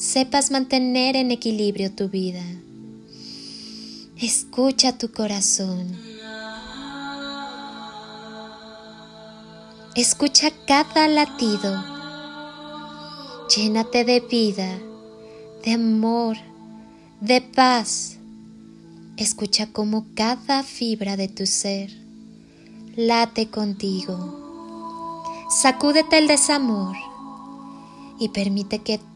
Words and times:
sepas 0.00 0.50
mantener 0.50 1.14
en 1.14 1.30
equilibrio 1.30 1.92
tu 1.92 2.08
vida. 2.08 2.42
Escucha 4.16 4.96
tu 4.96 5.12
corazón. 5.12 5.94
Escucha 9.94 10.50
cada 10.66 11.06
latido. 11.06 11.84
Llénate 13.54 14.04
de 14.06 14.20
vida, 14.20 14.78
de 15.64 15.72
amor, 15.72 16.38
de 17.20 17.42
paz. 17.42 18.16
Escucha 19.18 19.66
cómo 19.70 20.06
cada 20.14 20.62
fibra 20.62 21.18
de 21.18 21.28
tu 21.28 21.44
ser 21.44 21.90
late 22.96 23.50
contigo. 23.50 24.16
Sacúdete 25.50 26.16
el 26.16 26.26
desamor 26.26 26.96
y 28.18 28.30
permite 28.30 28.78
que 28.78 29.00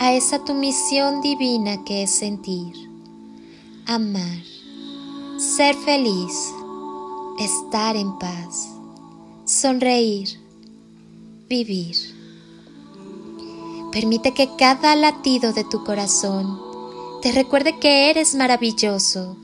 a 0.00 0.14
esa 0.14 0.42
tu 0.42 0.54
misión 0.54 1.20
divina 1.20 1.84
que 1.84 2.04
es 2.04 2.10
sentir, 2.10 2.72
amar, 3.84 4.42
ser 5.36 5.76
feliz, 5.76 6.54
estar 7.38 7.96
en 7.96 8.18
paz, 8.18 8.70
sonreír, 9.44 10.40
vivir. 11.50 11.96
Permite 13.92 14.32
que 14.32 14.48
cada 14.56 14.96
latido 14.96 15.52
de 15.52 15.64
tu 15.64 15.84
corazón 15.84 16.58
te 17.20 17.32
recuerde 17.32 17.78
que 17.78 18.08
eres 18.08 18.34
maravilloso. 18.34 19.36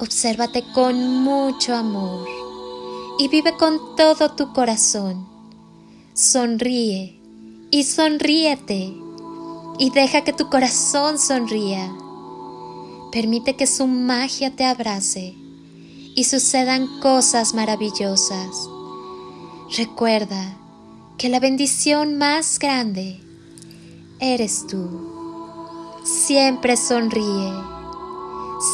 Obsérvate 0.00 0.64
con 0.74 1.22
mucho 1.22 1.76
amor 1.76 2.26
y 3.20 3.28
vive 3.28 3.56
con 3.56 3.94
todo 3.94 4.32
tu 4.32 4.52
corazón. 4.52 5.28
Sonríe 6.12 7.20
y 7.70 7.84
sonríete 7.84 9.09
y 9.80 9.88
deja 9.88 10.20
que 10.20 10.34
tu 10.34 10.50
corazón 10.50 11.18
sonría. 11.18 11.90
Permite 13.10 13.56
que 13.56 13.66
su 13.66 13.86
magia 13.86 14.54
te 14.54 14.66
abrace 14.66 15.34
y 16.14 16.24
sucedan 16.24 17.00
cosas 17.00 17.54
maravillosas. 17.54 18.68
Recuerda 19.74 20.54
que 21.16 21.30
la 21.30 21.40
bendición 21.40 22.18
más 22.18 22.58
grande 22.58 23.20
eres 24.18 24.66
tú. 24.66 24.86
Siempre 26.04 26.76
sonríe. 26.76 27.50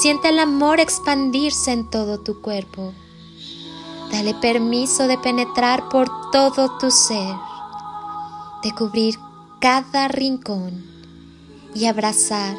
Siente 0.02 0.30
el 0.30 0.40
amor 0.40 0.80
expandirse 0.80 1.70
en 1.70 1.88
todo 1.88 2.18
tu 2.18 2.42
cuerpo. 2.42 2.92
Dale 4.10 4.34
permiso 4.34 5.06
de 5.06 5.18
penetrar 5.18 5.88
por 5.88 6.10
todo 6.32 6.76
tu 6.78 6.90
ser, 6.90 7.36
de 8.64 8.72
cubrir 8.72 9.16
cada 9.60 10.08
rincón 10.08 10.95
y 11.76 11.84
abrazar 11.84 12.56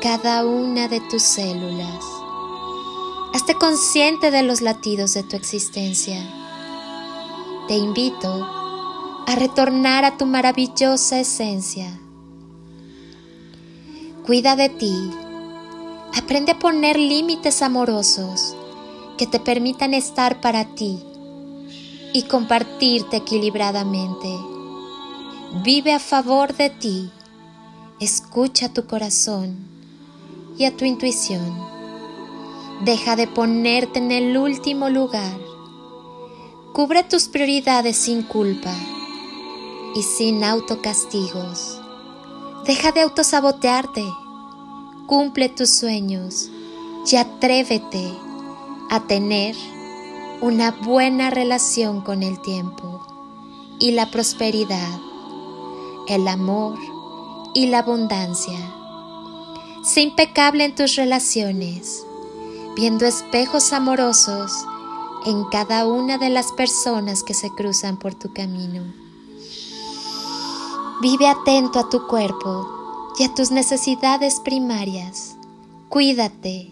cada 0.00 0.46
una 0.46 0.88
de 0.88 1.00
tus 1.00 1.22
células. 1.22 2.04
Hazte 3.34 3.54
consciente 3.54 4.30
de 4.30 4.42
los 4.42 4.62
latidos 4.62 5.12
de 5.12 5.22
tu 5.22 5.36
existencia. 5.36 6.26
Te 7.68 7.76
invito 7.76 8.48
a 9.26 9.34
retornar 9.36 10.06
a 10.06 10.16
tu 10.16 10.24
maravillosa 10.24 11.20
esencia. 11.20 12.00
Cuida 14.24 14.56
de 14.56 14.70
ti. 14.70 15.10
Aprende 16.16 16.52
a 16.52 16.58
poner 16.58 16.98
límites 16.98 17.60
amorosos 17.60 18.56
que 19.18 19.26
te 19.26 19.38
permitan 19.38 19.92
estar 19.92 20.40
para 20.40 20.64
ti 20.64 20.98
y 22.14 22.22
compartirte 22.22 23.18
equilibradamente. 23.18 24.34
Vive 25.62 25.92
a 25.92 25.98
favor 25.98 26.56
de 26.56 26.70
ti 26.70 27.10
Escucha 28.00 28.66
a 28.66 28.72
tu 28.72 28.86
corazón 28.86 29.58
y 30.56 30.64
a 30.64 30.74
tu 30.74 30.86
intuición. 30.86 31.54
Deja 32.82 33.14
de 33.14 33.26
ponerte 33.26 33.98
en 33.98 34.10
el 34.10 34.38
último 34.38 34.88
lugar. 34.88 35.36
Cubre 36.72 37.04
tus 37.04 37.28
prioridades 37.28 37.98
sin 37.98 38.22
culpa 38.22 38.74
y 39.94 40.02
sin 40.02 40.42
autocastigos. 40.44 41.78
Deja 42.64 42.90
de 42.92 43.02
autosabotearte. 43.02 44.06
Cumple 45.06 45.50
tus 45.50 45.68
sueños 45.68 46.48
y 47.06 47.16
atrévete 47.16 48.14
a 48.88 49.00
tener 49.00 49.54
una 50.40 50.70
buena 50.70 51.28
relación 51.28 52.00
con 52.00 52.22
el 52.22 52.40
tiempo 52.40 53.06
y 53.78 53.90
la 53.90 54.10
prosperidad, 54.10 54.98
el 56.08 56.26
amor 56.28 56.78
y 57.54 57.66
la 57.66 57.80
abundancia. 57.80 58.58
Sé 59.82 60.02
impecable 60.02 60.64
en 60.64 60.74
tus 60.74 60.96
relaciones, 60.96 62.04
viendo 62.76 63.06
espejos 63.06 63.72
amorosos 63.72 64.52
en 65.26 65.44
cada 65.44 65.86
una 65.86 66.18
de 66.18 66.30
las 66.30 66.52
personas 66.52 67.22
que 67.22 67.34
se 67.34 67.50
cruzan 67.50 67.98
por 67.98 68.14
tu 68.14 68.32
camino. 68.32 68.82
Vive 71.02 71.28
atento 71.28 71.78
a 71.78 71.88
tu 71.88 72.06
cuerpo 72.06 73.12
y 73.18 73.24
a 73.24 73.34
tus 73.34 73.50
necesidades 73.50 74.40
primarias. 74.40 75.36
Cuídate, 75.88 76.70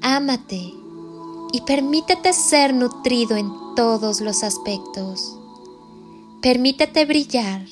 ámate 0.00 0.72
y 1.52 1.60
permítete 1.62 2.32
ser 2.32 2.72
nutrido 2.72 3.36
en 3.36 3.50
todos 3.74 4.20
los 4.20 4.42
aspectos. 4.42 5.36
Permítete 6.40 7.04
brillar 7.04 7.62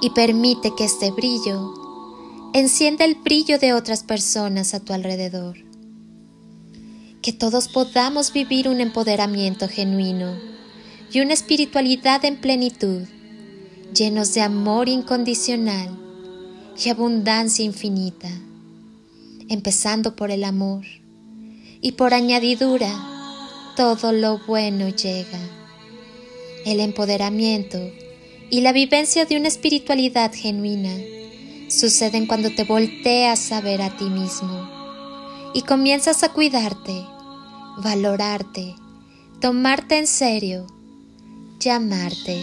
y 0.00 0.10
permite 0.10 0.72
que 0.76 0.84
este 0.84 1.10
brillo 1.10 1.72
encienda 2.52 3.04
el 3.04 3.16
brillo 3.16 3.58
de 3.58 3.72
otras 3.72 4.02
personas 4.02 4.74
a 4.74 4.80
tu 4.80 4.92
alrededor. 4.92 5.58
Que 7.22 7.32
todos 7.32 7.68
podamos 7.68 8.32
vivir 8.32 8.68
un 8.68 8.80
empoderamiento 8.80 9.68
genuino 9.68 10.36
y 11.12 11.20
una 11.20 11.34
espiritualidad 11.34 12.24
en 12.24 12.36
plenitud, 12.40 13.02
llenos 13.94 14.34
de 14.34 14.42
amor 14.42 14.88
incondicional 14.88 15.98
y 16.82 16.88
abundancia 16.88 17.64
infinita, 17.64 18.28
empezando 19.48 20.14
por 20.14 20.30
el 20.30 20.44
amor 20.44 20.84
y 21.80 21.92
por 21.92 22.14
añadidura 22.14 22.92
todo 23.76 24.12
lo 24.12 24.38
bueno 24.46 24.88
llega. 24.88 25.38
El 26.64 26.80
empoderamiento 26.80 27.78
y 28.50 28.60
la 28.60 28.72
vivencia 28.72 29.24
de 29.24 29.36
una 29.36 29.48
espiritualidad 29.48 30.32
genuina 30.32 30.94
suceden 31.68 32.26
cuando 32.26 32.50
te 32.50 32.64
volteas 32.64 33.50
a 33.52 33.60
ver 33.60 33.82
a 33.82 33.96
ti 33.96 34.04
mismo 34.04 34.70
y 35.52 35.62
comienzas 35.62 36.22
a 36.22 36.32
cuidarte, 36.32 37.06
valorarte, 37.78 38.76
tomarte 39.40 39.98
en 39.98 40.06
serio, 40.06 40.66
llamarte. 41.58 42.40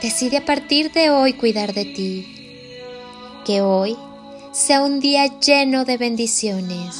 Decide 0.00 0.38
a 0.38 0.44
partir 0.46 0.92
de 0.92 1.10
hoy 1.10 1.34
cuidar 1.34 1.74
de 1.74 1.84
ti. 1.84 2.26
Que 3.44 3.60
hoy 3.60 3.96
sea 4.52 4.82
un 4.82 5.00
día 5.00 5.38
lleno 5.40 5.84
de 5.84 5.98
bendiciones. 5.98 6.96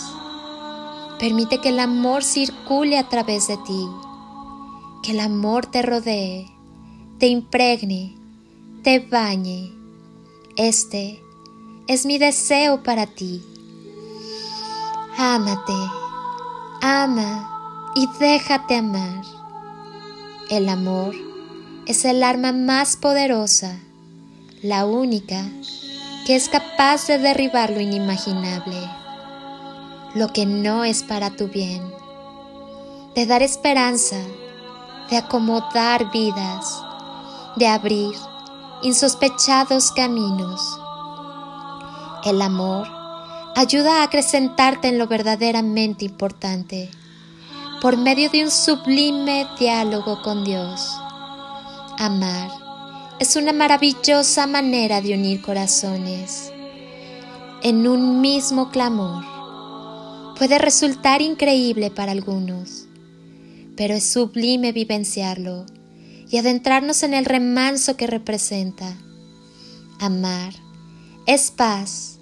Permite 1.18 1.58
que 1.58 1.70
el 1.70 1.80
amor 1.80 2.24
circule 2.24 2.98
a 2.98 3.08
través 3.08 3.48
de 3.48 3.56
ti, 3.58 3.86
que 5.02 5.12
el 5.12 5.20
amor 5.20 5.66
te 5.66 5.82
rodee, 5.82 6.50
te 7.20 7.26
impregne, 7.26 8.16
te 8.82 8.98
bañe. 8.98 9.70
Este 10.56 11.22
es 11.86 12.06
mi 12.06 12.16
deseo 12.16 12.82
para 12.82 13.04
ti. 13.04 13.44
Ámate, 15.18 15.74
ama 16.80 17.92
y 17.94 18.08
déjate 18.18 18.76
amar. 18.76 19.22
El 20.48 20.70
amor 20.70 21.14
es 21.84 22.06
el 22.06 22.22
arma 22.22 22.52
más 22.52 22.96
poderosa, 22.96 23.78
la 24.62 24.86
única 24.86 25.44
que 26.26 26.36
es 26.36 26.48
capaz 26.48 27.06
de 27.06 27.18
derribar 27.18 27.68
lo 27.68 27.80
inimaginable, 27.80 28.80
lo 30.14 30.32
que 30.32 30.46
no 30.46 30.84
es 30.84 31.02
para 31.02 31.28
tu 31.28 31.48
bien, 31.48 31.82
de 33.14 33.26
dar 33.26 33.42
esperanza, 33.42 34.16
de 35.10 35.18
acomodar 35.18 36.10
vidas, 36.10 36.82
de 37.56 37.66
abrir 37.66 38.14
insospechados 38.82 39.92
caminos. 39.92 40.78
El 42.24 42.40
amor 42.42 42.88
ayuda 43.56 44.00
a 44.00 44.04
acrecentarte 44.04 44.88
en 44.88 44.98
lo 44.98 45.06
verdaderamente 45.06 46.04
importante 46.04 46.90
por 47.80 47.96
medio 47.96 48.30
de 48.30 48.44
un 48.44 48.50
sublime 48.50 49.46
diálogo 49.58 50.22
con 50.22 50.44
Dios. 50.44 50.96
Amar 51.98 52.50
es 53.18 53.36
una 53.36 53.52
maravillosa 53.52 54.46
manera 54.46 55.00
de 55.00 55.14
unir 55.14 55.42
corazones 55.42 56.52
en 57.62 57.86
un 57.86 58.20
mismo 58.20 58.70
clamor. 58.70 59.24
Puede 60.38 60.58
resultar 60.58 61.20
increíble 61.20 61.90
para 61.90 62.12
algunos, 62.12 62.86
pero 63.76 63.94
es 63.94 64.10
sublime 64.10 64.72
vivenciarlo 64.72 65.66
y 66.30 66.38
adentrarnos 66.38 67.02
en 67.02 67.12
el 67.12 67.24
remanso 67.24 67.96
que 67.96 68.06
representa. 68.06 68.96
Amar 69.98 70.54
es 71.26 71.50
paz 71.50 72.18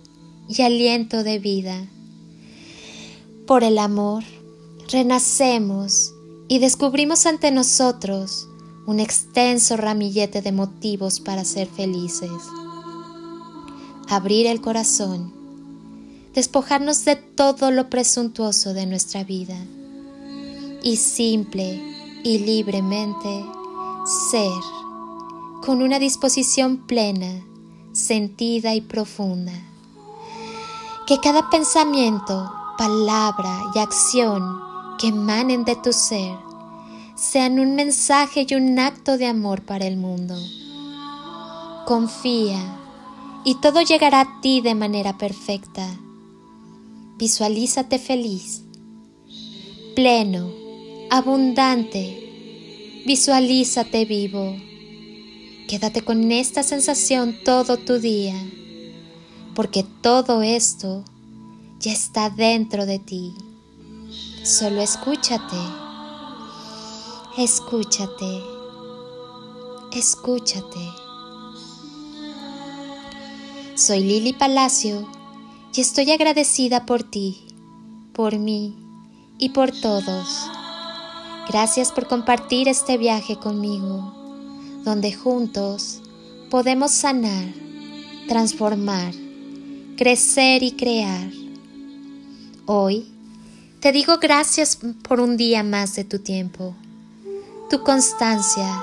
y 0.48 0.62
aliento 0.62 1.22
de 1.22 1.38
vida. 1.38 1.86
Por 3.46 3.64
el 3.64 3.78
amor, 3.78 4.24
renacemos 4.90 6.14
y 6.48 6.58
descubrimos 6.58 7.26
ante 7.26 7.50
nosotros 7.50 8.48
un 8.86 9.00
extenso 9.00 9.76
ramillete 9.76 10.40
de 10.40 10.52
motivos 10.52 11.20
para 11.20 11.44
ser 11.44 11.68
felices. 11.68 12.30
Abrir 14.08 14.46
el 14.46 14.62
corazón, 14.62 15.34
despojarnos 16.34 17.04
de 17.04 17.16
todo 17.16 17.70
lo 17.70 17.90
presuntuoso 17.90 18.72
de 18.72 18.86
nuestra 18.86 19.24
vida 19.24 19.58
y 20.82 20.96
simple 20.96 21.82
y 22.24 22.38
libremente 22.38 23.44
ser 24.06 24.52
con 25.64 25.82
una 25.82 25.98
disposición 25.98 26.78
plena, 26.86 27.44
sentida 27.92 28.74
y 28.74 28.80
profunda. 28.80 29.52
Que 31.06 31.18
cada 31.18 31.50
pensamiento, 31.50 32.52
palabra 32.76 33.60
y 33.74 33.78
acción 33.78 34.60
que 34.98 35.08
emanen 35.08 35.64
de 35.64 35.76
tu 35.76 35.92
ser 35.92 36.36
sean 37.14 37.58
un 37.58 37.74
mensaje 37.74 38.46
y 38.48 38.54
un 38.54 38.78
acto 38.78 39.18
de 39.18 39.26
amor 39.26 39.62
para 39.62 39.86
el 39.86 39.96
mundo. 39.96 40.36
Confía 41.86 42.78
y 43.44 43.56
todo 43.56 43.82
llegará 43.82 44.20
a 44.20 44.40
ti 44.40 44.60
de 44.60 44.74
manera 44.74 45.18
perfecta. 45.18 45.88
Visualízate 47.16 47.98
feliz, 47.98 48.62
pleno, 49.96 50.50
abundante, 51.10 52.27
Visualízate 53.08 54.04
vivo. 54.04 54.54
Quédate 55.66 56.02
con 56.04 56.30
esta 56.30 56.62
sensación 56.62 57.38
todo 57.42 57.78
tu 57.78 57.98
día, 57.98 58.34
porque 59.54 59.82
todo 60.02 60.42
esto 60.42 61.04
ya 61.80 61.90
está 61.90 62.28
dentro 62.28 62.84
de 62.84 62.98
ti. 62.98 63.32
Solo 64.42 64.82
escúchate, 64.82 65.56
escúchate, 67.38 68.42
escúchate. 69.94 70.86
Soy 73.74 74.00
Lili 74.00 74.34
Palacio 74.34 75.08
y 75.74 75.80
estoy 75.80 76.10
agradecida 76.10 76.84
por 76.84 77.04
ti, 77.04 77.46
por 78.12 78.38
mí 78.38 78.76
y 79.38 79.48
por 79.48 79.72
todos. 79.72 80.57
Gracias 81.48 81.92
por 81.92 82.06
compartir 82.06 82.68
este 82.68 82.98
viaje 82.98 83.38
conmigo, 83.38 84.12
donde 84.84 85.14
juntos 85.14 86.02
podemos 86.50 86.90
sanar, 86.90 87.46
transformar, 88.28 89.14
crecer 89.96 90.62
y 90.62 90.72
crear. 90.72 91.30
Hoy 92.66 93.10
te 93.80 93.92
digo 93.92 94.18
gracias 94.18 94.78
por 95.02 95.20
un 95.20 95.38
día 95.38 95.62
más 95.62 95.94
de 95.94 96.04
tu 96.04 96.18
tiempo, 96.18 96.74
tu 97.70 97.82
constancia, 97.82 98.82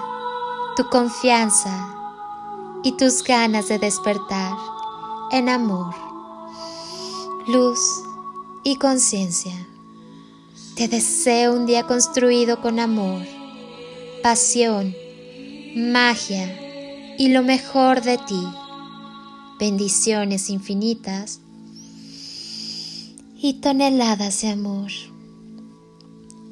tu 0.76 0.90
confianza 0.90 1.96
y 2.84 2.94
tus 2.94 3.24
ganas 3.24 3.68
de 3.68 3.78
despertar 3.78 4.58
en 5.32 5.50
amor, 5.50 5.94
luz 7.46 7.80
y 8.64 8.78
conciencia. 8.78 9.68
Te 10.76 10.90
deseo 10.90 11.54
un 11.54 11.66
día 11.66 11.84
construido 11.84 12.62
con 12.62 12.82
amor, 12.82 13.22
pasión, 14.22 14.94
magia 15.74 17.16
y 17.18 17.30
lo 17.30 17.44
mejor 17.44 18.02
de 18.02 18.18
ti. 18.18 18.44
Bendiciones 19.58 20.50
infinitas 20.50 21.40
y 23.38 23.54
toneladas 23.62 24.42
de 24.42 24.50
amor 24.50 24.92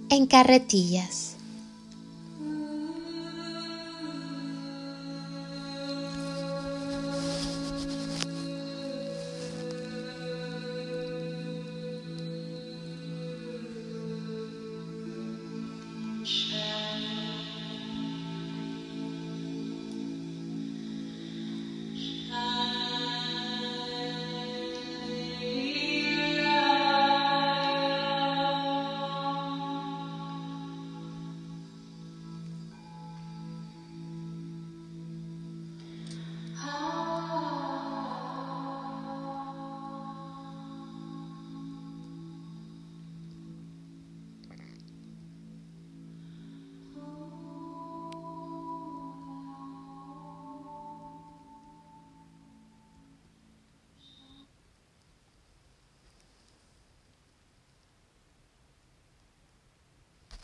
en 0.09 0.25
carretillas. 0.25 1.32